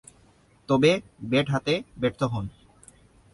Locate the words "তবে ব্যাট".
0.69-1.47